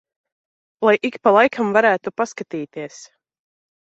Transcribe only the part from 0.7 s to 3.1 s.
Lai ik pa laikam varētu paskatīties.